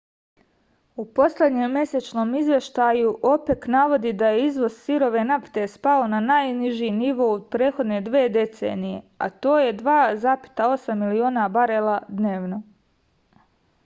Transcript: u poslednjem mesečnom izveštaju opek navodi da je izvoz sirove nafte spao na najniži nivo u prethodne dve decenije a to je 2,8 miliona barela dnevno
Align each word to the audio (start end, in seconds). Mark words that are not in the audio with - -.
u 1.01 1.03
poslednjem 1.17 1.73
mesečnom 1.79 2.31
izveštaju 2.39 3.11
opek 3.31 3.67
navodi 3.75 4.13
da 4.21 4.31
je 4.31 4.39
izvoz 4.47 4.73
sirove 4.85 5.25
nafte 5.33 5.67
spao 5.75 6.07
na 6.15 6.23
najniži 6.29 6.89
nivo 7.03 7.29
u 7.35 7.39
prethodne 7.59 8.01
dve 8.09 8.25
decenije 8.41 9.05
a 9.17 9.29
to 9.47 9.53
je 9.67 9.79
2,8 9.85 10.99
miliona 11.07 11.47
barela 11.61 11.99
dnevno 12.17 12.63